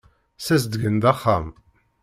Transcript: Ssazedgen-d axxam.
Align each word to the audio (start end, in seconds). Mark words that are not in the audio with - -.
Ssazedgen-d 0.39 1.03
axxam. 1.11 1.47